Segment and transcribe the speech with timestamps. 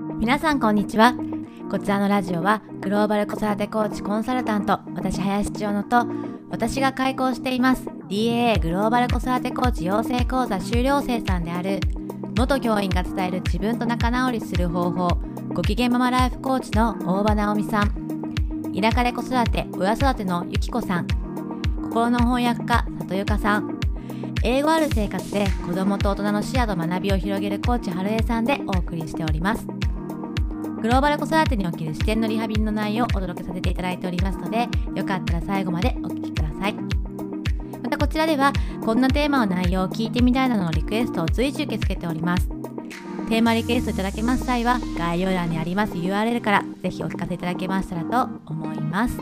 [0.00, 1.14] 皆さんこんにちは。
[1.70, 6.06] こちらのラジオはグローバル子育てコーチコンサルタント私林千代乃と
[6.48, 11.80] 私が開講しています DAA グローバル子育てコーチ養成講座修了生さんである
[12.36, 15.08] 元教員が伝える自分と仲直りする方法
[15.52, 21.06] ご機嫌ママライフコーチの大場直美さん田舎で子育て親育てのゆきこさん
[21.82, 23.78] 心の翻訳家里ゆかさん
[24.42, 29.79] 英語ある生活で子供と大人の視野と学びを広げるコーチ春江さんでお送りしております。
[30.80, 36.74] グローバル子育てにおける視点のリハビリの内容をお届けさせていただいておりますのでよかったら最後までお聞きください。
[37.82, 42.48] またこちらではこんなテーマの内容を聞いてみたいなどのリクエストを随時受け付けております。
[43.28, 49.18] テーマリクエストいただけます際は概要欄にあります URL からぜひお聞かせいただけましたらと思います。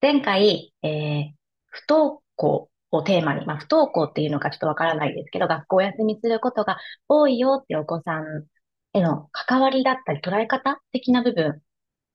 [0.00, 1.30] 前回、えー、
[1.66, 8.44] 不登校をテーマに、まあ、不登校っていうのかちょっとわからないですけど、学校を休みすることが多いよってお子さん
[8.92, 11.60] への関わりだったり捉え方的な部分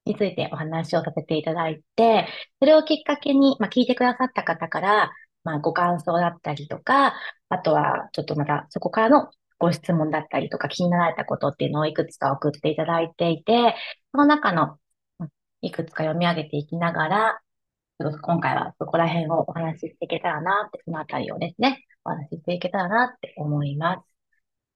[0.05, 2.27] についてお話をさせていただいて、
[2.59, 5.11] それをきっかけに、まあ、聞いてくださった方から、
[5.43, 7.15] まあ、ご感想だったりとか、
[7.49, 13.75] あとはちょっとまたそこからのご質問だったりとか気になられたことっていうのをいくつか送っていただいていて、
[14.13, 14.77] その中の
[15.61, 17.39] いくつか読み上げていきながら、
[17.99, 24.03] ちょっと今回はそこら辺をお話ししていけたらなって、そのあたりをですね、お話ししていけたらなって思います。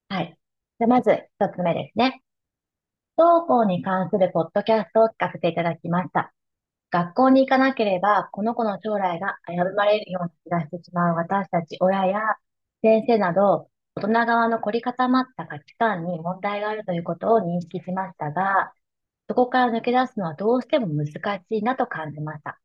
[0.09, 0.37] はい。
[0.79, 2.21] じゃまず一つ目ですね。
[3.15, 6.33] 不登校に関するポッドキャストを聞かせていただきました。
[6.91, 12.19] 学校に行かなければ、この子の将来が危ぶまれるような気がしてしまう私たち親や
[12.81, 18.73] 先生など、大人側の凝り固まった価値観に問題があるということを認識しましたが、
[19.29, 21.13] そこから抜け出すのはどうしても難し
[21.51, 22.59] いなと感じました。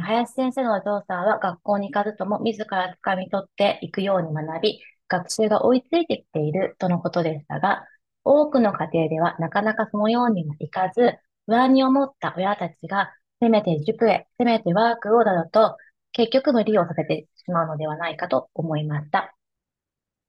[0.00, 7.86] 林先生のお父さんは学校に行かずとも自ら掴み取っていくように学び、学習が追いついてきているとのことでしたが、
[8.24, 15.76] 多くの家庭ではなかなかそのようにはいかず、不安に思った親たちが、せめて塾へ、せめてワークをなどと、
[16.12, 19.34] 結局無理をさせてしまうのではないかと思いました。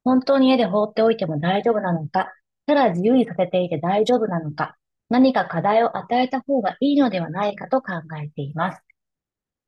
[0.04, 2.34] 本当に家で放っておいても大丈夫なのか、
[2.66, 4.76] ただ自由にさせていて大丈夫なのか、
[5.10, 8.83] 何か課題を与えた方がいいのではないかと考えています。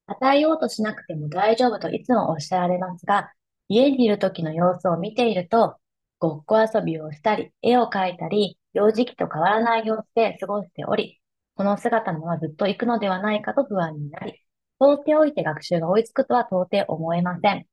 [0.07, 3.31] 与えようとしなくても大丈夫といつもおっしゃられますが、
[3.67, 5.77] 家にいる時の様子を見ていると、
[6.19, 11.19] ごっこ遊びをしたり、絵を描いたり、幼児期と変わらない様子で過ごしており、
[11.55, 14.41] この姿のままずっと行くのではないかと不安になり、
[14.79, 17.65] 放っておいて学習が追いつくとは到底思えません。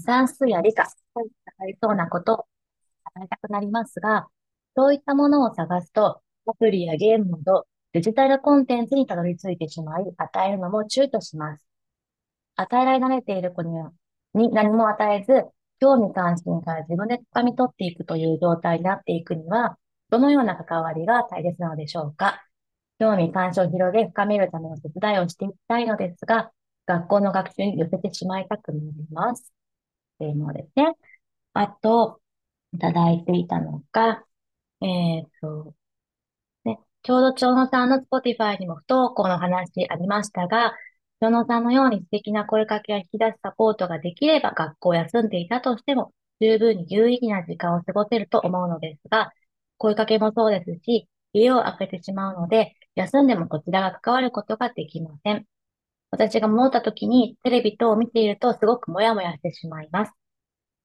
[0.00, 2.46] 算数や理科、そういったありそうなことを考
[3.24, 4.28] えたくなりますが、
[4.76, 11.66] そういったものを探すと、アプリやゲームなどデジタルコンテンツにたどり着いてしまい、与えるのも躊躇します。
[12.54, 13.90] 与えられ慣れている子には
[14.34, 15.46] に何も与えず、
[15.80, 19.78] 興味関心から自分で掴み取っていくという状態になっていくには、
[20.10, 22.44] どのような関わりが大切なのでしょうか？
[22.98, 26.52] 興味関心を広げ、深めるための手伝いをしていきたいのですが、
[26.84, 29.54] 学校の学習に寄せてしまいたくなります。
[30.16, 30.92] っていうのですね。
[31.54, 32.20] あと、
[32.74, 34.22] いただいていたのが、
[34.82, 35.74] えっと、
[37.06, 40.74] ちょうど長野さんの Spotify にも不登校の話ありましたが、
[41.20, 49.32] 長野さんのように素敵な声かけや引き出すサポートができれば学校を休んでいたとしても十分に有意義な時間を過ごせると思うのですが、
[49.78, 55.46] 声かけもそうですし、家を開けてしまうので、休んでもこちらが関わることができません。
[56.10, 60.12] 私が戻った時にテレビ等を見ているとすごくモヤモヤしてしまいます。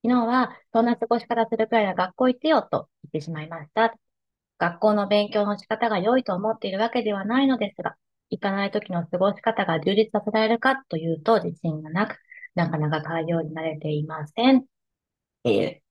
[0.04, 3.96] 昨日は、そんな過ごし方するくらいな学校行ってよと言ってしまいました。
[4.62, 7.96] 学校の勉強の仕方が良いと思っているわけではないのですが、
[8.30, 12.16] 行かない時の過ごし方が充実させられるかというと自信がなく、
[12.54, 14.58] なかなか対応に慣れていません。
[14.60, 14.62] っ
[15.42, 15.82] ていう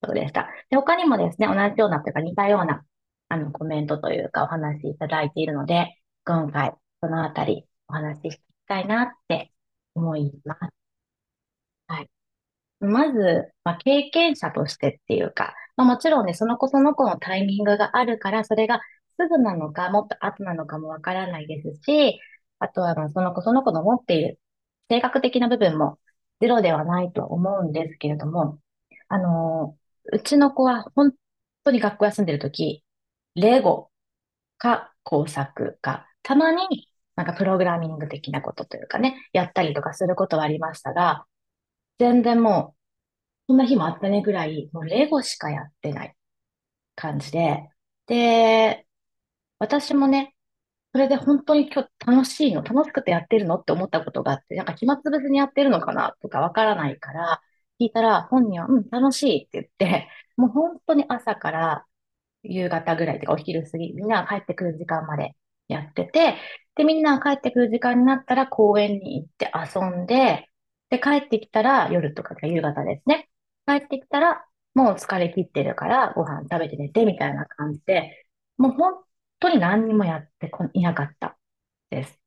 [0.00, 0.48] ことでした。
[0.70, 2.82] で、他にもですね、同じようなというか似たような
[3.28, 5.94] あのコメントというかお話いただいているので、
[6.24, 6.72] 今回
[7.02, 9.52] そのあたりお話ししていきたいなって
[9.94, 10.60] 思います。
[11.88, 12.10] はい。
[12.80, 18.82] まず、まあ、経験者としてっていうか、まあ、もちろんね、その子その子のタイミングがあるから、それが
[19.18, 22.20] すぐなのか、もっと後なのかもわからないですし、
[22.58, 24.38] あとはまあその子その子の持っている
[24.90, 25.98] 性格的な部分も
[26.38, 28.60] ゼロではないと思うんですけれども、
[29.08, 31.12] あのー、うちの子は本
[31.64, 32.84] 当に学校休んでるとき、
[33.34, 33.90] レゴ
[34.58, 41.24] か工作か、たまになんかプログラミング的なことというかね、やったりとかすることはありましたが、
[41.98, 42.79] 全然もう、
[43.50, 46.14] そんな日もあったねぐらい、もうレゴしかやってない
[46.94, 47.68] 感じで、
[48.06, 48.86] で、
[49.58, 50.36] 私もね、
[50.92, 57.42] それで本当に今日楽しいの、楽しくてやってるのって思ったことがあって、なんか暇つぶしにやってるのかなとかわからないから、
[57.80, 61.86] 聞いたら、本人は、うん、楽しいって言って、もう本当に朝から
[62.44, 65.34] 夕方ぐらいとかお昼過ぎ、みんなが帰ってくる時間まで
[65.66, 66.36] やってて、
[66.76, 70.46] で、みんなが帰ってくる時間になったら公園に行って遊んで、
[70.90, 73.30] で、帰ってきたら夜とか夕方ですね。
[73.78, 74.44] 帰ってきたら
[74.74, 78.26] もう疲れ切ってるからご飯食べて寝てみたいな感じで、
[78.56, 78.94] もう本
[79.40, 81.38] 当に何にもやっていなかった
[81.90, 82.20] です。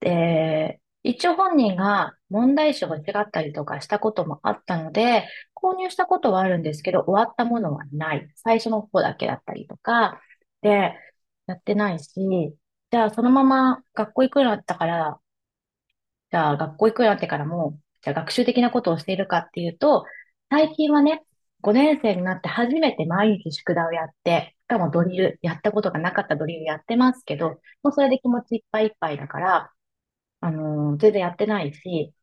[0.00, 8.28] で、一応本人が問題集が違ったりとかしたこともあったので、購入したことはあるんですけど、終わったものはない。
[8.36, 10.20] 最初の方だけだったりとか、
[10.62, 10.94] で、
[11.46, 12.12] やってないし、
[12.90, 15.20] じゃあそのまま学校行くようになったから、
[16.30, 20.04] じゃあ学校行くようになってからも、じゃあ学習的なことをしているかっていうと、
[20.56, 21.20] 最近はね、
[21.62, 29.72] 5年生になって初めて毎日宿題をやって、しかもドリル、やったことがなかったドリルやってますけど、もうそれで気持ちいっぱいいっぱいだから、
[30.40, 32.14] あのー、全然やってないし、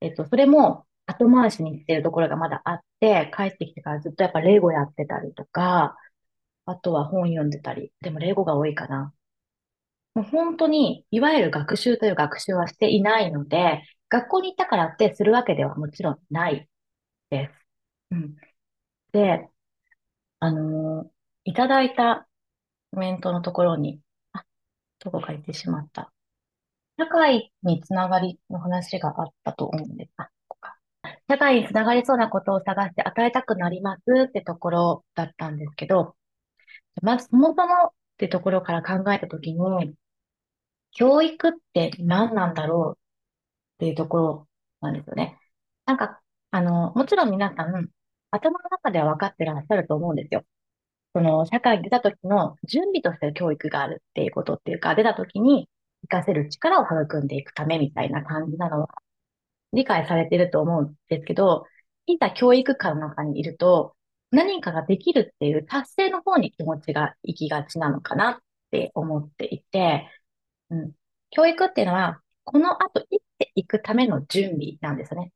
[0.00, 5.96] えっと、それも後回しにしてるところがまだあって、帰ってきてからずっとやっぱレゴやってたりとか、
[6.66, 9.12] あとは本読んでたり、でもレゴが多いかな。
[10.14, 16.68] もう本当に、いわゆる学習という学習はしていないので、学校に行ったからってするわけではもちろんない
[17.30, 17.52] です。
[18.12, 18.36] うん。
[19.12, 19.48] で、
[20.40, 21.10] あのー
[21.48, 22.28] いただいた
[22.92, 24.00] コメントのところに、
[24.32, 24.44] あ、
[25.00, 26.12] どこか行ってしまった。
[26.98, 30.12] 社会につながりの話があったと思うんです。
[30.18, 30.78] あ、ここか。
[31.28, 36.16] 社会につながりそうなことを探して与えたくなりますってところだったんですけど、
[37.02, 39.96] まずそもそもってところから考えたときに、
[40.92, 43.00] 教育って何なんだろう
[43.76, 44.48] っていうところ
[44.80, 45.38] なんですよね。
[45.86, 46.20] なんか、
[46.50, 47.88] あの、もちろん皆さん、
[48.30, 50.44] 頭の中では分かってらっしゃると思うんですよ。
[51.14, 55.68] その、社会に出た時の準備として教育があるっていうことっていうか、出た時に
[56.08, 58.88] 活かせる力を育んでいくためみたいな感じなのは
[59.72, 61.66] 理解されてると思うんですけど、
[62.06, 63.96] いざ教育界の中にいると、
[64.30, 68.38] 何かができるっていう達成の方に気持ちが行きがちなのかなっ
[68.70, 70.10] て思っていて、
[70.70, 70.92] うん、
[71.30, 75.32] 教育っていうのは、この後生きていくための準備なんですね。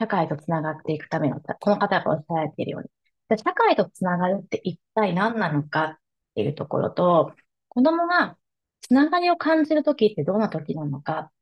[0.00, 2.88] 社会とつながっていくための、この方がおっしゃられているように。
[3.38, 5.98] 社会とつながるって一体何なのかっ
[6.34, 7.34] ていうところと、
[7.68, 8.36] 子供が
[8.82, 11.32] つながりを感じるときってどんなときなのかっ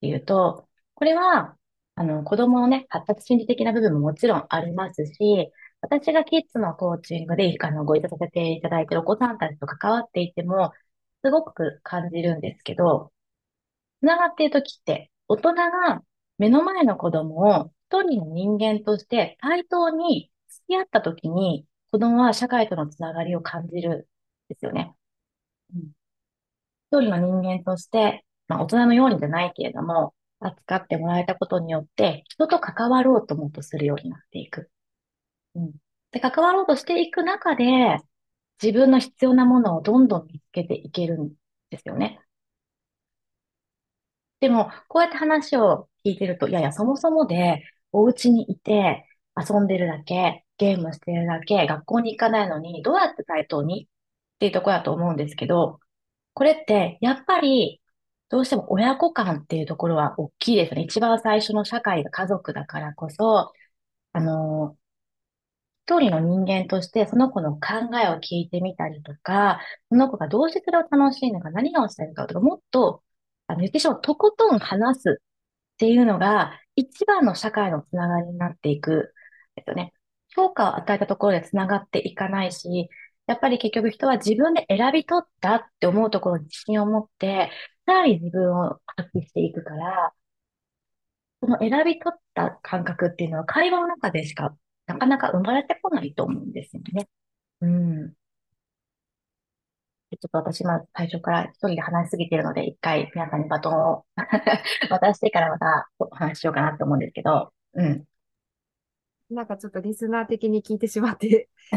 [0.00, 1.56] ていうと、これは、
[1.96, 10.72] あの、子供のね、発達心理的な部分ももちろんありますし、私がキッズのコーチングで、あの、ご一緒させていただいているお子さんたちと関わっていても、
[11.24, 13.12] すごく感じるんですけど、
[14.00, 16.02] つながっているときって、大人が
[16.38, 24.08] 目の前の子供を一人の人間として対等に付き合ったときに、子供は社会とのつながりを感じる
[24.48, 24.94] んですよね。
[25.74, 25.92] うん、
[26.90, 34.70] 一人の人間として、まあ、大人のようにじゃないけれども、扱ってもらえたことによって、人と関わろうともっとするようになっていく。
[35.54, 35.72] うん。
[36.12, 37.98] で、関わろうとしていく中で、
[38.62, 41.32] 自分の必要なものをどんどん見つけていけるん
[41.70, 42.20] ですよね。
[44.40, 49.06] でも、こうやって話を聞いてると、いやいや、そもそもで、お家にいて、
[49.36, 53.84] 遊んでるだけ、ゲームしてるだけ、学校に行かないのに、どうやって対等に
[54.36, 55.80] っていうところだと思うんですけど、
[56.34, 57.82] これって、やっぱり、
[58.30, 60.82] どうしても親子間っていうところは大きいですね。
[60.82, 63.52] 一番最初の社会が家族だからこそ、
[64.12, 64.78] あの、
[65.86, 67.60] 一人の人間としてその子の考
[68.02, 73.02] えを聞いてみたりとか、その子がどうしてそれを楽しいのか、何がしたいのかとか、もっと、
[73.46, 75.20] あの、言ってしまうとことん話す
[75.74, 79.14] っていうのが、一番の社会のつながりになっていく
[79.56, 79.92] ですよね。
[80.34, 82.88] 評価を与えたところでつながっていかないし、
[83.26, 87.50] やっぱり結局人は自分で選び取ったって思うところに自信を持って、
[87.86, 90.14] さらに自分を発揮していくから、
[91.40, 97.08] その選び取った感覚っていうのは会話の中でしかなかなか生まれてこないと思うんですよね。
[97.60, 98.14] うん。
[100.16, 104.04] ちょっと私も最初から一人で話しすぎてるので、一回皆さんにバトンを
[104.90, 108.04] 渡してからまたお話ししようかなと思うんですけど、うん。
[109.30, 111.48] なんかちょっとリスナー的に聞いてしまって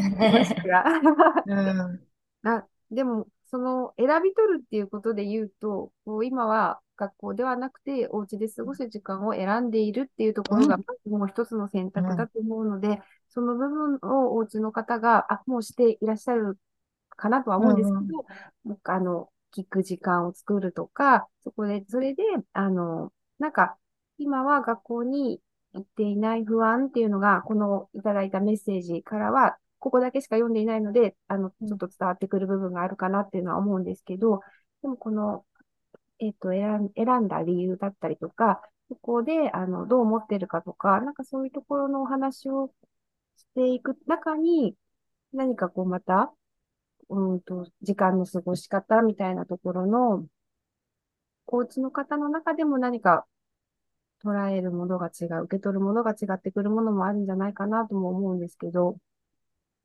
[1.46, 16.58] うん、あでも、その選び取るっていうことで言うと、こう今は学校ではなくてお家で過ごす時間を選んでいるっていうところが、もう一つの選択だと思うので、うん、その部分をお家の方が、あ、もうしていらっしゃる
[17.18, 18.26] かなとは思うんですけど、
[18.66, 23.78] うん、あの、聞く時間を作るとか、そこで、それで、あの、なんか、
[24.18, 25.42] 今は学校に
[25.74, 34.42] 行っていない不安っていうのが、このいただいたメッセージからは、ここだけしか読んでいないので、あの、ちょっと伝わってくる部分があるかなっていうのは思うんですけど、
[34.82, 35.46] でもこの、
[36.20, 42.72] えっ、と、選ん、選んだ理由だったりとか、そこで、あの、どう思ってるかとか、なんかそういうところのお話を
[43.38, 44.76] していく中に、
[45.34, 46.34] 何かこうまた、
[47.10, 50.26] うんと、時間の過ごし方みたいなところの、
[51.48, 53.26] お家の方の中でも何か
[54.24, 58.98] 捉えるものが違う、受け取るものが違ってくるものもあるんじゃないかなとも思うんですけど、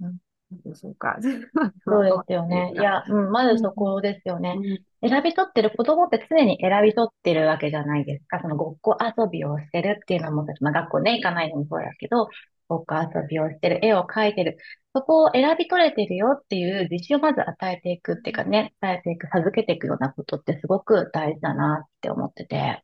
[0.01, 0.19] うん、
[0.65, 1.19] でしょうか。
[1.85, 2.73] そうですよね。
[2.75, 4.57] いや、うん、まずそこですよね。
[5.03, 8.41] うん、選び取ってる子供って常に選び取ってるわけじゃないですか。
[8.41, 12.29] そのごっこ遊びをしてるっていうのも、まあ、学校ね、行かないのもそうだけど、
[12.73, 14.57] ごっこ遊びをしてる、絵を描いてる。
[14.95, 22.83] そこを選び取れてるよっていう自信をまず与えていくっていうかね、伝えていく、授けていくようなことってすごく大事だなって思ってて。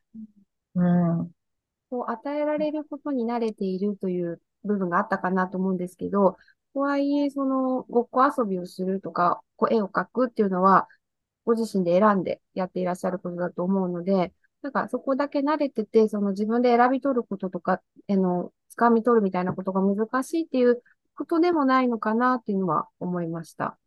[0.75, 1.31] うん。
[1.91, 6.37] こう与えられることに慣れているという部分があったかなと思うんですけど、
[6.75, 10.87] とはいえ、その、ごっこ遊びをするとか、こう絵を描くっていうのは、
[11.45, 20.83] ご自身で選んでやっていらっしゃることだと思うので、なんかそこだけ慣れてて、その自分で選び取ることとか、あの、掴み取るみたいなことが難しいっていう
[21.15, 23.79] ことでもないのかなっていうのは思いました。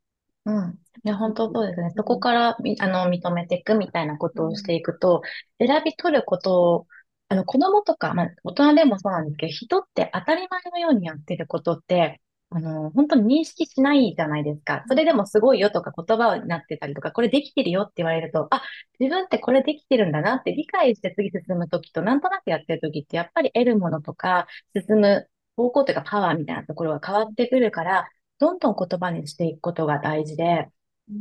[0.45, 0.79] うん。
[1.03, 1.91] いや、本当そうですね。
[1.95, 5.21] そこから、あの、認めていくみたいなことをしていくと、
[5.59, 6.87] 選び取ること
[7.31, 12.21] あの、子供とか、まあ、大人でもそうなんですけど、人って当たり前のようにやってることって、
[12.53, 14.83] あの、本当に認識しないじゃないですか。
[14.89, 18.61] それでもすごいよとか言葉になってたりとか、これできてるよって言われると、あ、
[18.99, 30.67] 自分ってこれできてるんだなって理解して次進むときと、なんとなくやってるときって、やっぱり得るものとか、進む方向というかパワーみたいなところが変わってくるから、どんどん言葉にしていくことが大事で、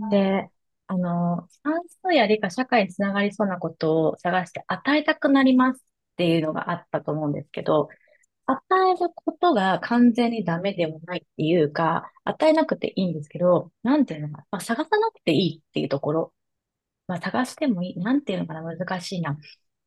[0.09, 0.51] で、
[0.87, 7.89] あの、算数や理科、社会につながりそうなことを探して与えたくなりますっていうのがあったと思うんですけど、
[8.53, 16.35] 与えることが完全にダメでもないっていうか、与えなくていいんですけど、なんていうのかな、まあ、探さなくていいっていうところ。
[17.07, 17.99] まあ、探してもいい。
[17.99, 19.39] なんていうのかな、難しいな。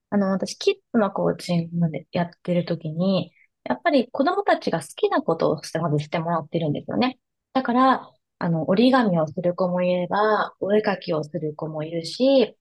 [0.10, 7.20] あの、私、キッズのコーチングでやってる時に、やっぱり子供たちが好きなことをして、まずしてもらってるんですよね。
[7.54, 12.58] だから、あの、折り紙をする子もいれば、お絵かきをする子もいるし、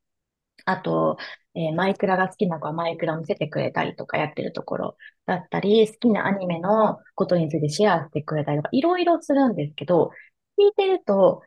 [0.64, 1.16] あと、
[1.54, 10.10] えー、マイクラが好きな子はマイクラを見せてくれたりとかやってるところだったり、好きなアニメのことについてシェアしてくれたりとか、いろいろするんですけど、
[10.58, 11.42] 聞いてると、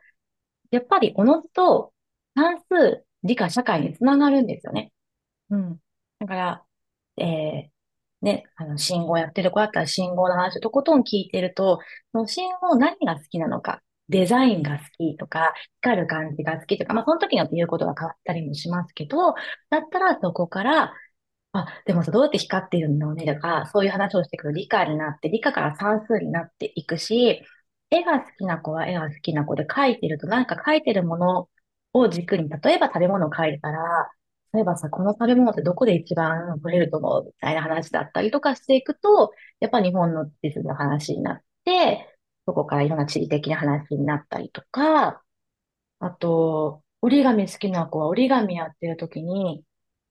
[0.70, 1.92] やっぱりおのずと
[2.36, 4.92] 算数、理科、社会につながるんですよね。
[5.50, 5.80] うん。
[6.20, 6.66] だから、
[7.18, 11.80] えー、ね、あの、信号やってる子だったら信号の話をとことん聞いてると、
[12.12, 19.34] その信号何が好きなのか、デザインが好きとか、光る感じが好きとか、まあ、その時によって言うことが変わったりもしますけど、
[19.70, 20.94] だったらそこから、
[21.52, 27.42] あ、でもさ、どうやって光ってるんだろうねとか、そういう話をしてくる理科になって、理科から算数になっていくし、
[27.90, 31.48] 絵が好きな子は絵が好きな子で描いてると、なんか描いてるもの
[31.92, 34.10] を軸に、例えば食べ物を描いてたら、
[34.52, 42.15] 例えばさ、この食べ物ってどこで一番取れると思うみたいな話だったりとかしていくと、やっぱ日本の地図の話になって、
[42.46, 45.22] そこからいろんな地理的な話になったりとか、
[46.00, 49.64] あと、折り紙好きな子は折り紙やってる時に、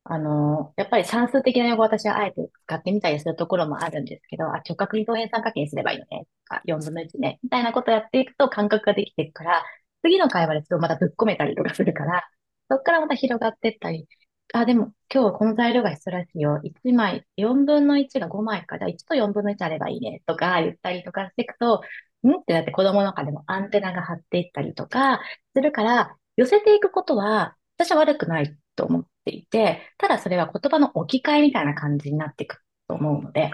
[0.03, 9.65] あの、やっぱり算数的な用語を私はあえて使ってみたりするところもあるんですけど、あ、直角二等辺三角形にすればいいのね、とか、4分の1ね、みたいなことをやっていくと感覚ができていくから、
[10.03, 12.23] 次の会話でちょっとまたぶっ込めたりとかするから、
[12.69, 14.07] そこからまた広がっていったり、
[14.53, 16.59] あ、でも今日はこの材料が必要らしいよ。
[16.63, 21.81] 1枚、4分の1が5枚か、じゃあ1と4分の1あればいいね、とか言ったりとかしていくと、
[22.27, 22.39] ん？
[22.39, 25.21] ってなって子供の中でもアンテナが張っていったりとか
[25.55, 33.51] するから、寄せていくことは、私は悪くないと思っていて、ただそれは言葉の置き換えみたいな感じになっていくと思うので、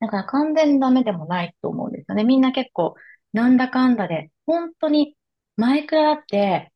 [0.00, 2.24] だから完全ダメでもないと思うんですよね。
[2.24, 2.94] みんな結構、
[3.32, 5.16] なんだかんだで、本当に、
[5.56, 6.70] マイクラって、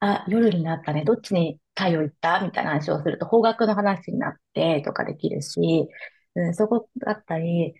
[0.00, 2.40] あ、夜になったね、どっちに太陽行った？
[2.40, 5.88] みたいな話をすると、方角の話になってとかできるし、
[6.34, 7.74] うん、そこだったり、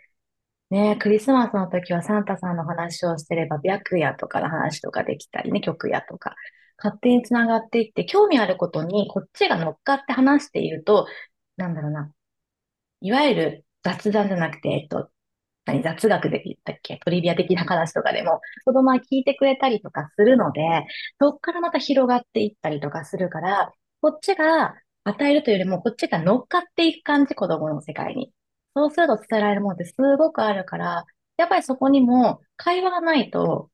[0.70, 6.34] ねえ、クリスマスの時はサンタさんの話をしてれば、白夜とかの話とかできたりね、曲夜とか、
[6.76, 11.06] 勝手につながっていって、興味あることにこっちが乗っかって話していると、
[11.56, 12.12] なんだろうな、
[13.00, 15.10] いわゆる雑談じゃなくて、えっと、
[15.66, 16.98] 何、雑学で言ったっけ？
[17.04, 20.60] トリビア的な話とかでも、子供は聞いてくれたりとかするので、
[21.20, 23.72] そっからまた広がっていったりとかするから、
[24.02, 28.32] こっちが与えるというよりも、こっちが乗っかっていく感じ、子供の世界に。
[28.78, 31.04] そうすると伝えられるものってすごくあるから、
[31.36, 33.70] やっぱりそこにも会話がないと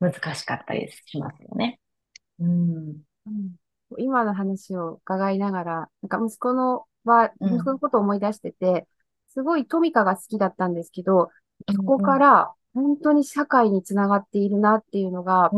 [0.00, 1.80] 難しかったりしますよね。
[2.38, 2.88] うん。
[3.26, 3.56] うん、
[3.96, 8.86] 今の話を伺いながら、なんか息子のは、息子のことを思い出してて、
[9.30, 11.30] すごいトミカが好きだったんですけど、
[11.74, 15.50] そこから本当に社会につながっているなっていうのが、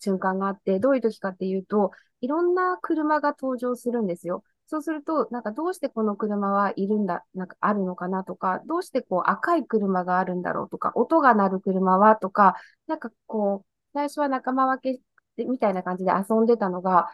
[0.00, 4.42] 瞬間があって、どういう時かっていうと、いろんな車が登場するんですよ。
[4.70, 12.54] そうすると、なんかどうしてこの車はいるんだ、なんかあるのかなとか、どうしてこう赤い車があるんだろうとか、音が鳴る車はとか、
[12.86, 14.98] なんかこう、最初は仲間分
[15.36, 17.08] けみたいな感じで遊んでたのが、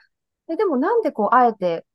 [0.48, 1.86] ででもなんでこう、あえて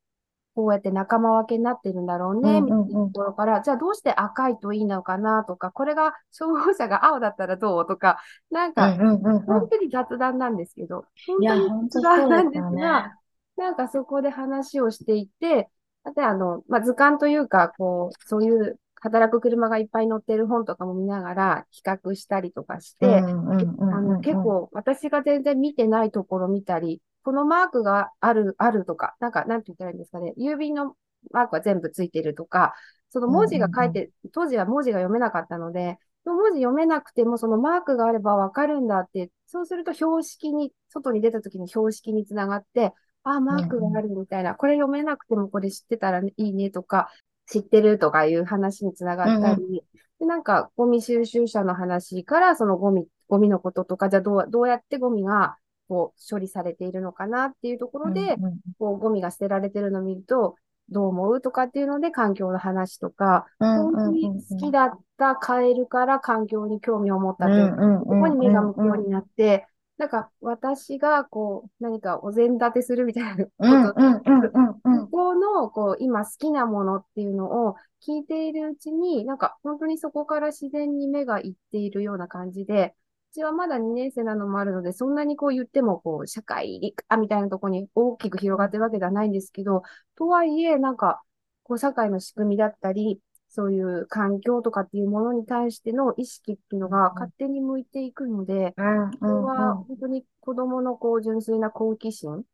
[0.54, 8.18] こうやって仲間分けになってるんだろうね、みたいなところから、じゃあどうして赤いといいのかなとか、これが消防車が青だったらどうとか、
[8.50, 8.96] なんか、
[9.46, 13.06] 本当に雑談なんですけど、本当に雑談なんですが、
[13.62, 15.68] なんかそこで話をしていて、
[16.04, 30.34] あとあの、まあ、図鑑というか、こう、そういう働く車がいっぱい載ってる本とかも見ながら比較したりとかして、あの結構私が全然見てないところ見たり、このマークがある、あるとか、なんか、なんて言ったらいいんですかね。
[30.36, 30.96] 郵便の
[31.30, 32.74] マークは全部ついてるとか、
[33.10, 42.92] その文字が書いて、当時は文字が読めなかったので、文字読めなくてもそのマークがあればわかるんだって、そうすると標識に、外に出た時に標識につながって、
[43.24, 47.10] あ、マークがあるみたいな、これ読めなくてもこれ知ってたらいいねとか、
[47.46, 49.84] 知ってるとかいう話につながったり、
[50.18, 55.56] でなんかゴミ収集車の話からそのゴミ、ゴミのこととか、じゃあどうどうやってゴミが
[55.88, 60.56] こう処理されているのかなっていうところで、うんうん、こうゴミが捨てられてるのを見ると、
[60.88, 69.66] どう思うとかっていうので環境の話とか、本当に好きだったカエルから環境に興味を持ったという、ここに目が向くようになって、
[70.02, 73.94] なんか私がこう何かお膳立てするみたいなこと、
[74.82, 82.96] ここのこう今好きなものっていうのを聞いているうちに、なんか本当にそこから自然に目がいっているような感じで、
[83.32, 89.82] ちはまだ2年生なのもあるので、そんなにこう言っても、こう、社会理科みたいなところに大きく広がってるわけではないんですけど、
[90.16, 91.22] とはいえ、なんか、
[91.62, 93.20] こう、社会の仕組みだったり、
[93.54, 102.44] そういう環境とかっていうものに対しての意識っていうのが勝手に向いていくので、これは本当に子供のこう純粋な好奇心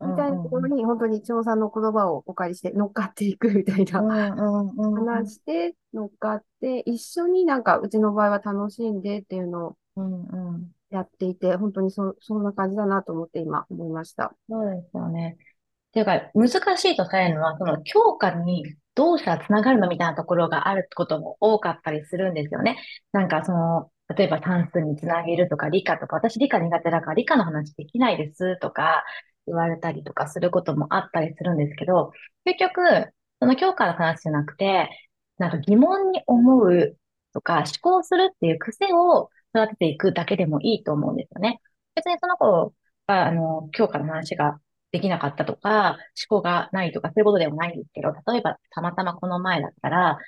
[0.00, 10.72] みたいなところに本当に長さんの言葉をお借りして乗っかっていくみたいな話して乗っかって一緒になんかうちの場合は楽しんでっていうのをうんうん。
[10.90, 14.34] やっていて、本当にそ、そんな感じだなと思って今思いました。
[14.48, 15.36] そうですよね。
[15.38, 22.78] っていうか、難しいとされるのは、その教科にどうしたらつながるのみたいなところがあることも多かったりするんですよね。
[23.12, 29.04] なんかその、例えば算数につなげるとか理科とか、私理科苦手だから理科の話できないですとか
[29.46, 32.12] 言われたりとかすることもあったりするんですけど、
[32.44, 34.90] 結局、その教科の話じゃなくて、
[35.38, 36.96] なんか疑問に思う
[37.32, 41.60] とか思考するっていう癖を育てていくだけでもいいと思うんですよね。
[41.94, 42.74] 別にその子
[43.06, 44.60] が、あの、教科の話が
[44.92, 45.98] できなかったとか、
[46.30, 50.18] 思考がないとか、そういうことでもないんですけど、例えば、たまたまこの前だったら、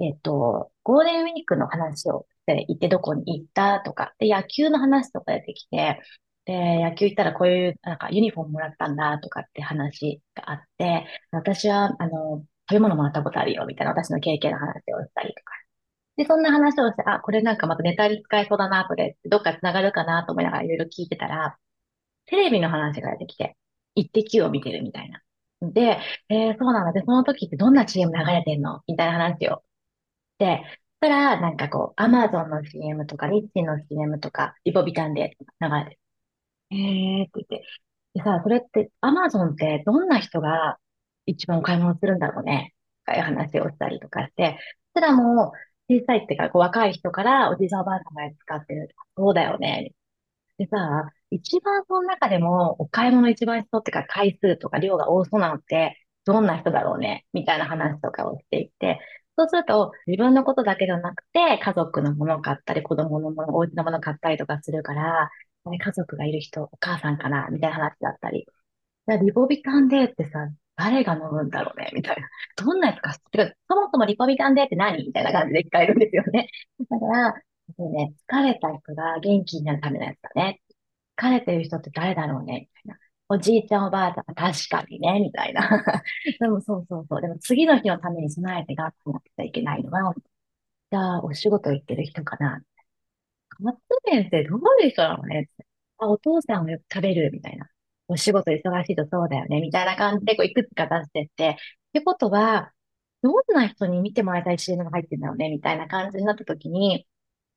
[0.00, 6.00] えっと、ゴールデンウィークの話をして行ってどこに行ったとか、で、野球の話とか出てきて、
[6.44, 15.52] で、野球行ったらこういう、なんかユニフォームもらったんだとかって話があって、私は、あの、食べ物もらったことあるよ、みたいな私の経験の話をしたりとか。
[16.16, 21.58] で、そんな話をして、あ、これなんかまたネタに使えそうだな、これ、どっか繋がるかなと思いながらいろいろ聞いてたら、
[22.26, 23.56] テレビの話が出てきて、
[23.94, 25.22] イッテ Q を見てるみたいな。
[25.62, 26.92] で、えー、そうなんだ。
[26.92, 28.82] で、その時ってどんな CM 流れてんの？
[28.86, 29.62] みたいな話を。
[30.38, 30.62] で、
[31.00, 35.98] そしたら、なんかこう、アマゾンの CM とか、リッチの CM とか、リポビタンで流れてる。
[36.70, 37.66] えーって言って。
[38.14, 40.78] でさ、それって、アマゾンってどんな人が
[41.26, 42.74] 一番お買い物するんだろうね？
[43.06, 44.58] とかいう話をしたりとかして、
[44.94, 45.52] そしたらも
[45.88, 48.88] う、小さいっていうか、こう若い人からおじいさんおばあさんが使ってる。
[49.16, 49.92] そうだよね。
[50.58, 59.00] でさ、一番その中でもお買い物一番人ってか回数とか量が多そうなのってどんな人だろうねみたいな話とかをしていて、
[59.36, 65.30] そうすると自分のことだけではなくて家族のものを買ったり子供のもの、お家のものを買ったりとかするから、
[65.64, 68.46] 家族がいる人、お母さんかなみたいな話だったり。
[69.08, 72.28] リボビタンデーってさ、誰が飲むんだろうねみたいな。
[72.56, 75.04] どんなやつか知ってか、そもそもリポビタンデーって何？
[75.06, 76.48] みたいな感じで聞かれるんですよね。
[76.90, 77.32] だから、
[77.90, 80.61] ね、疲れた人が元気になるためのやつだね。
[81.22, 82.68] 疲れてる人って誰だろうね？
[82.84, 82.98] みたいな。
[83.28, 85.62] おじいちゃんおばあちゃん、確かにね、みたいな。
[86.40, 87.20] でもそうそうそう。
[87.22, 90.14] でも次の日のために備えて頑張ってちゃいけないのは、
[90.90, 92.62] じゃあお仕事行ってる人かな。
[93.60, 95.48] 松先生どういう人なのね？
[95.98, 97.68] あ、お父さんをよく食べるみたいな。
[98.08, 101.54] お仕事忙しいとそうだよね、みたいな感じで、こう、いくつか出してって、っ
[101.92, 102.72] てことは、
[103.22, 107.06] どんな人に見てもらいたい CM が入ってんだろうね、みたいな感じになった時に、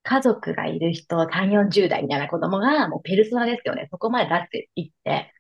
[0.05, 3.87] 家族がいる人、3、40代みたいな子供が、もうペルソナですよね。
[3.91, 5.33] そこまで出していって。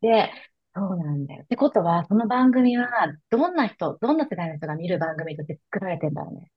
[0.00, 0.30] で、
[0.74, 1.42] そうなんだよ。
[1.44, 2.88] ってことは、その番組は、
[3.30, 6.50] どんな人、どんな世代の人が見る番組として作られてんだろうね。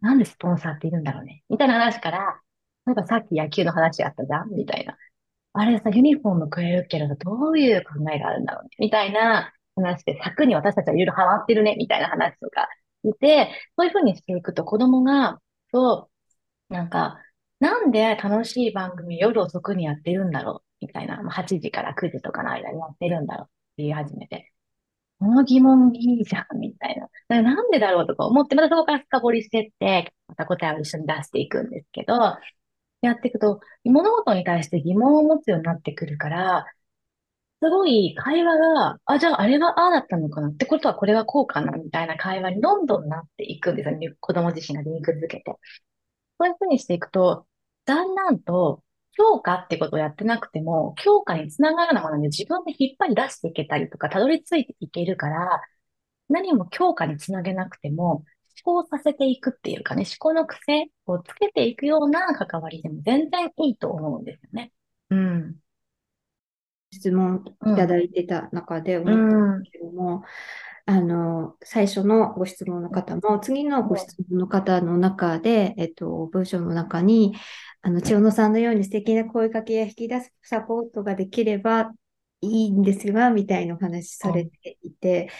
[0.00, 1.44] なんでスポンサーっているんだろうね。
[1.48, 2.40] みたいな話から、
[2.84, 4.96] なんかさっき野球の話あったじゃんみたいな。
[5.52, 8.70] あれさ、ユニフォームくれるけど、どういう考えがあるんだろうね。
[8.78, 12.68] みたいな話して、柵に私たちはいろいろハマってるね、みたいな話とか
[13.04, 15.40] 言って、そういうふうにしていくと子供が、
[15.72, 16.09] そう、
[16.70, 17.18] なんか、
[17.60, 24.52] なんで楽しい番組夜遅くにやってるんだろうみたいな、8時から9時とかの間にやってるんだろうって言い始めて、
[25.20, 26.96] この疑問いいじゃん、みたい
[27.28, 27.42] な。
[27.42, 32.14] なんでだろうとか思って、またそこから深掘りしてって、また答えを一緒に出していくんですけど、
[33.02, 36.66] やっていくと、物事に対して疑問を持つようになってくるから、
[37.62, 44.14] すごい会話が、あ、じゃああれはああだったのかなってことはこれはこうかなみたいな会話にどんどんなっていくんですよね。
[44.20, 45.56] 子供自身がリンク付けて。
[46.40, 47.46] そういうふうにしていくと、
[47.84, 55.62] だんだんと強化ってことをやってなくても、強化につながるようなものに自分で引っ張り出していけたりとか、たどり着いていけるから、
[56.30, 58.24] 何も強化につなげなくても、
[58.64, 64.72] 思考させていくっていうかね、思考の癖をつけていくような関わりでも全然いいと思うんですよね。
[65.10, 65.56] うん。
[66.92, 70.22] 質問いただいてた中で思ったんですけども、うん、
[70.90, 77.36] あの、最初のご質問の方も、次のご質問の方の中で、えっと、文章の中に、
[77.80, 81.92] あの、千代野さんのように素敵な声かけや引き出すサポートができれば
[82.40, 85.30] いいんですが、みたいなお話されていて、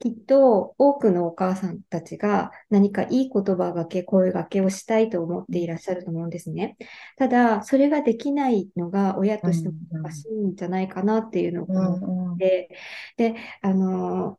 [0.00, 6.76] きっと多くのお母さんたちが何かいい言葉がけ、声がけをしたいと思っていらっしゃると思うんですね。
[7.16, 12.68] ただ、それができないのが親としても難しいんじゃないかなっていうのを思って、
[13.16, 14.38] で、あの、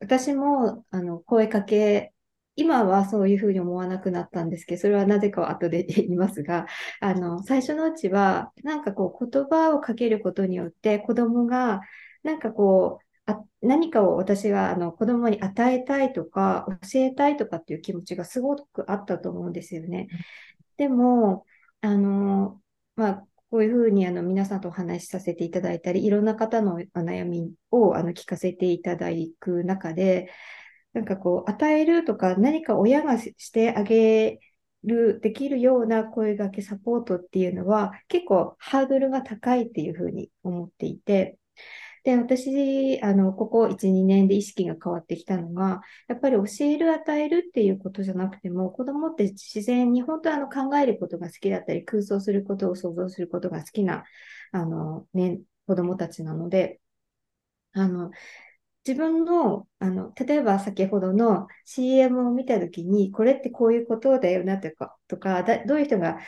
[0.00, 2.12] 私もあの声かけ
[2.56, 6.66] 今はそういうふうに思わなくなったんですけど、それはなぜかは後で言いますが、
[7.00, 11.80] あの、最初のうちは、なんかこう言葉をかけることによって子供が、
[12.22, 20.08] なんかこう、あ何かを私はあの子供に与えたいとか、教えたいとかっていう気持ちがすごくあったと思うんですよね。
[20.76, 21.46] でも、
[21.80, 22.60] あの、
[22.96, 29.08] まあ、こういうふうにあの皆さんとお話しさせていただいたり、いろんな方のお悩みをあの聞かせていただ
[29.40, 30.30] く中で、
[30.92, 34.38] なんかこう、与えるとか、何か親がしてあげ
[34.84, 41.38] る、できるような声がけサポートっていうのは、結構ハードルが高いっていうふうに思っていて、
[42.04, 54.04] で、私、あの、ここ1、2年で意識が変わってきたのが、やっぱり教える、与えるっていうことじゃなくても、子供って自然に本当あの考えることが好きだったり、空想することを想像することが好きな、
[54.52, 56.80] あの、ね、子供たちなので、
[57.72, 58.10] あの、
[58.86, 66.18] 自分の、あの、例えば先ほどの CM を見たときに、これってこういうことだよなとか、とかだどういう人が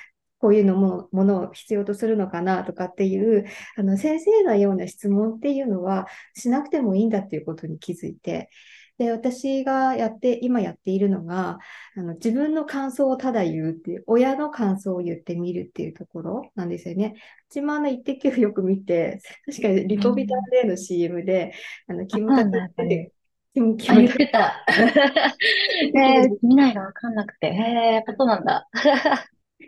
[0.42, 8.50] こういうのもものを必要とするのかなとかっていう、あの、先生のような質問っていうのはしなくてもいいんだっていうことに気づいて、
[8.98, 11.61] で、私がやって、今やっているのが、
[11.96, 17.14] あの自分の感想をただ言うっていう、親の感想を言ってみるっていうところなんですよね。
[17.48, 21.52] うちもあの、イッテ Q よく見て、確かにリポビタンデーの CM で、
[21.87, 23.12] あの、キムタクって。
[23.55, 24.64] 言ってた。
[25.94, 27.48] えー、見ないがわかんなくて。
[27.48, 28.68] へえ、やっぱそうなんだ。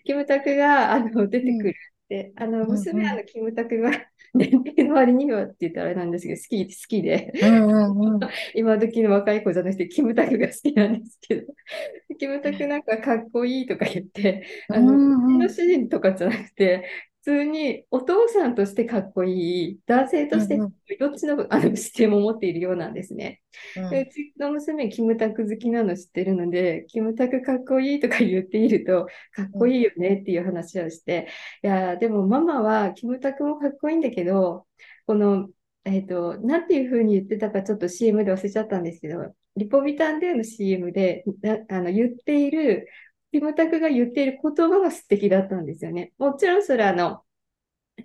[0.05, 3.91] キムタクがあの出てくるって、あの、娘はのキムタクが
[4.35, 7.33] 年齢の割にはって言ったらあれなんですけど、好き、好きで、
[8.55, 11.55] 今時の若い子じゃなくて、キムタクが好きなんですけど、
[12.19, 14.93] キムタクなんかかっこいいとか言って、あの、
[15.39, 23.41] の主人とかじゃなくて、普通にお父さんとしてかっこいい、男性としてどっちのあの視点も持っているようなんですね。
[23.77, 31.29] うん、でうちの娘、キムタク好きなの知ってるので、キムタクかっこいいとか言っていると、かっこいいよねっていう話をして、
[31.63, 34.67] いや、でもママはキムタクもかっこいいんだけど、
[35.07, 35.49] この、
[35.87, 41.25] えっ、ー、と、なんていうふうに言ってたかちょっと CM で忘れちゃったんですけど、リポビタンデーの CM で
[41.71, 42.87] あの言っている
[43.35, 46.13] キムタクが言っている言葉が素敵だったんですよね。
[46.19, 47.23] もちろんそれはあの、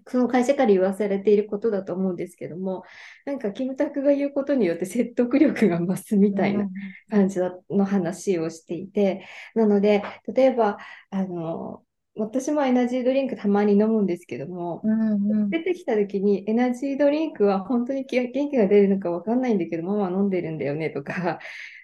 [0.07, 2.81] その会社から言わされていることだと思うんですけども、
[3.25, 6.65] なんかキムタクが言うことによって説得力が増すみたいな
[7.11, 7.39] 感じ
[7.69, 10.01] の話をしていて、なので、
[10.33, 10.79] 例えば、
[11.11, 11.83] あの、
[12.15, 21.37] 私もエナジードリンクたまに飲むんですけども、うんうん、出てきた時にエナジードリンクは本当に元気が出るのか分かんないんだけど、ママ飲んでるんだよねとか、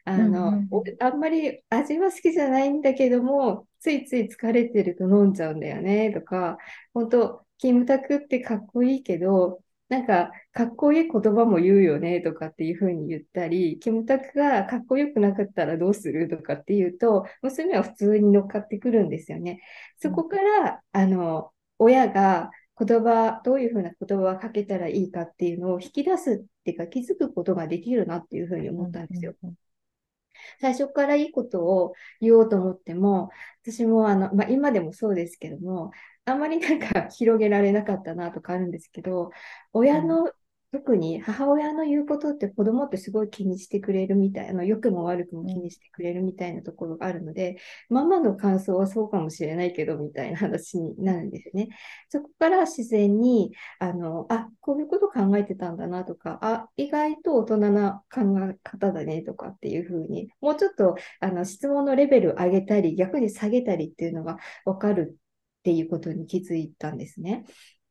[0.05, 6.57] あの、うんうん、あんまり味は好きじゃないんだけども、ついつい疲れてると飲んじゃうんだよねとか、
[6.93, 16.27] 本当、キムタクってかっこいいけど、なんか、かっこいい言葉も言うよねとかっていうふうに言ったり、キムタクがかっこよくなかったらどうする？
[16.27, 19.61] とかっていうと、娘は普通に乗っかってくるんですよね。
[19.97, 29.33] そこから、あの、親が言葉、どういうふうな言葉をかけたらいいかっていうのを引き出すっていうか気づくことができるなっていうふうに思ったんですよ。
[29.43, 29.55] うんうん
[30.59, 33.29] 最初からいいことを言おうと思っても、
[33.63, 35.91] 私もあの、まあ、今でもそうですけども、
[36.25, 39.31] あんまりなんか広げられなかったなとかあるんですけど、
[39.73, 40.31] 親の
[40.71, 47.57] 特に母親の言うことって子供ってすごい気にしてくれるみたいな、良くも悪くも気にしてくれるみたいなところがあるので、
[47.89, 51.69] ママの感想はそうかもしれないけど、みたいな話になるんですね。
[52.09, 67.45] そこから自然に、あの、あ、こういうこと考えてたんだなとか、あ、意外と大人な考え方だねとかっていうふうに、もうちょっとあの質問のレベル上げたり、逆に下げたりっていうのが分かるっていうことに気づいたんですね。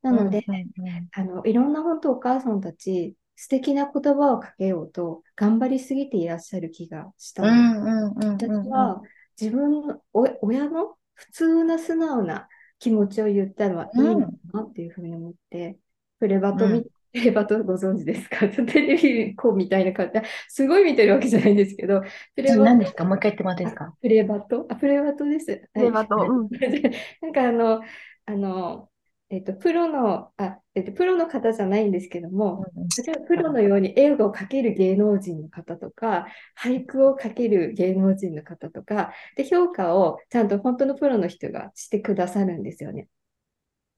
[0.04, 7.42] なので、うんうんうん、あのいろんな本当お母さんたち素敵な言葉をかけようと頑張りすぎていらっしゃる気がした。
[7.42, 9.00] ので、私は
[9.40, 15.78] 自分の親の普通な素直な気持ちを言ったのはいいのかなっていうふうに思って、
[16.20, 16.90] プレバト見、うん、プ
[17.24, 18.46] レバトご存知ですか？
[18.50, 22.02] テレビこうみたいな方、すごい見てるわけじゃないんですけど、
[22.36, 22.64] プレバト。
[22.64, 23.04] 何ですか？
[23.04, 23.94] もう一回言ってもらっていいですか？
[24.00, 24.66] プレバト？
[24.68, 25.68] あ、プレバトです。
[25.72, 26.14] プレバト。
[26.16, 26.48] はい、うん、
[27.22, 27.80] なんかあの、
[28.26, 28.88] あの、
[29.34, 32.64] えっと、プロの、あ、えっと、プロの方じゃないんですけども、
[33.04, 43.08] 例えばプロのように英語を書ける芸能人の方とか、俳句を書ける芸能人の方とか、で、評価をちゃんと本当のプロの人がしてくださるんですよね。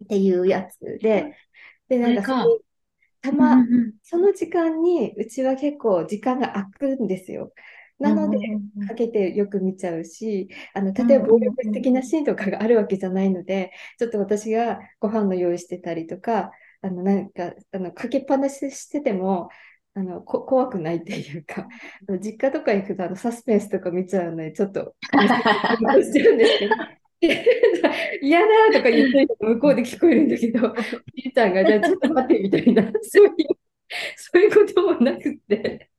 [0.05, 1.37] っていうやつで、
[1.89, 2.63] で、なんかそ
[3.21, 3.57] たま、
[4.03, 7.53] その時間にうちは結構時間が空くんですよ。
[7.99, 8.39] なので、
[8.87, 16.51] かけてよく見ちゃうし、あの、例えば暴力的なシーンとかがあるわけじゃないので、ちょっと私がご飯の用意してたりとか、
[16.83, 19.49] あの、なんか、あの、かけっぱなししてても、
[19.95, 21.67] あの、こ怖くないっていうか、
[22.21, 24.95] 実家とか行くとあのサスペンスとか見ちゃうので、ちょっと、
[26.03, 26.75] してるんですけど、
[28.21, 30.75] 嫌だとか言ってる向こうで聞こえるんだけど、
[31.15, 33.33] じいちゃんが、じゃあちょっと待ってみたいな、そういう、
[34.17, 35.91] そういうこともなくて、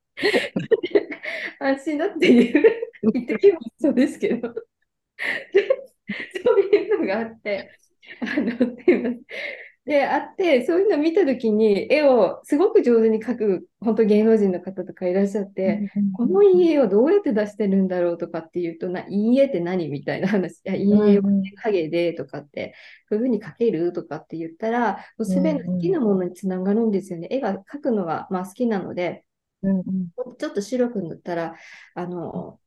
[1.60, 2.64] 安心だっていう
[3.14, 4.54] 言ってきもそうですけど、
[6.44, 7.72] そういうのがあって、
[8.22, 8.76] あの、
[9.88, 21.22] で、あって、そういうのを見たときに、絵をすごく上手に描く、本当芸能人の方とかいらっしゃって、この家をどうやって出してるんだろうとかっていうと、な、家って何みたいな話、いや、家を
[21.64, 22.74] 影でとかって、
[23.10, 27.30] こういうふうに描けるとかって言ったら、もうすべて好きなものにつながるんですよね。
[27.32, 29.24] 絵が描くのが、まあ好きなので、
[29.64, 31.56] うんうん、ちょっと白く塗ったら、
[31.96, 32.60] あの、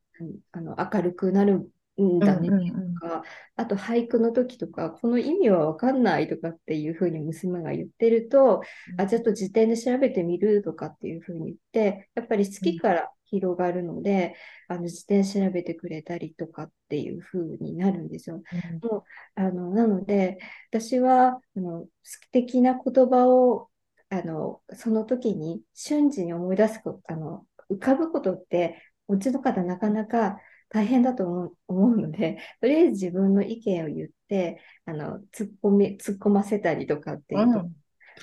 [0.51, 3.23] あの明るくなるんだねとか、
[3.55, 8.61] あと俳句の時とか、この意味は分かんないとかっていうふうに娘が言ってると、
[8.97, 14.35] あ、ちょっと辞典で調べてみるとかっていうふうに言って、やっぱり好きから広がるので、
[14.67, 18.41] あの辞典調べてくれたりとかっていうふうになるんですよ。
[18.81, 19.03] うん、もう
[19.35, 20.37] あのなので、
[20.69, 23.70] 私はあの素敵な言葉を
[24.11, 30.37] あのその時に瞬時に思い出すあの浮かぶことって、うちの方なかなか
[30.69, 37.75] 大変だと思うので、とりあえず自分の意見を言って、あの、突っ込み、突っ込ませたりとかっていうと、うん、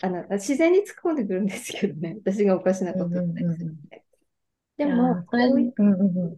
[0.03, 4.05] あの、自然に突っ込んでくるんですけどね、 私がおかしなこと言ったりするので。
[4.77, 5.75] でもそういう、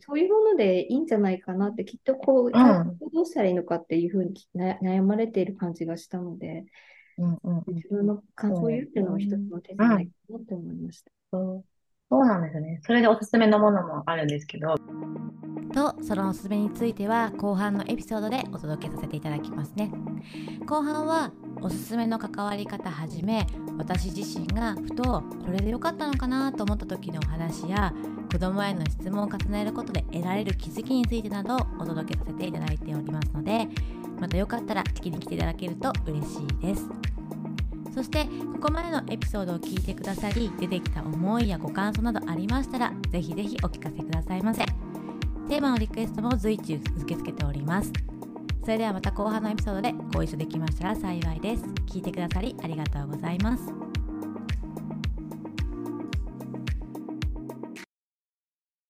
[0.01, 6.65] そういうものでいいんじゃないかなって、きっとこう、どうしたらいいのかっていうふうに悩まれている感じがしたので、
[7.20, 11.11] うんうん、自分の感想を言うっていうのは一つの手じゃないかなって思いました。
[11.30, 11.64] そう
[12.11, 12.80] そうなんですね。
[12.83, 14.74] それでおすすめのものもあるんですけど。
[15.70, 19.92] とそのおすすめについては後半のエピソードでお届けさせていただきますね
[20.66, 21.30] 後半は
[21.62, 23.46] おすすめの関わり方はじめ
[23.78, 27.94] 私自身がふとこれで良かったのかなと思った時のお話や
[28.33, 33.68] 子供への質問を重ねることで得られる気づきについてなどをお届けさせていただいておりますので
[34.20, 37.10] またよかったら聞きに来ていただけると嬉しいです
[37.94, 44.64] そしてここまでのエピソードを聞いてくださり出てきた思いやご感想などありましたらぜひぜひお聞かせくださいませ。
[45.48, 47.92] テーマのリクエストも随時受け付けております。
[48.62, 51.64] それではまた後半のエピソードでご一緒できましたら幸いです。
[51.87, 53.89] 聞いてくださりありがとうございます。